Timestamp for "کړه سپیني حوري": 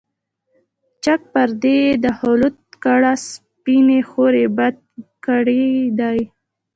2.83-4.45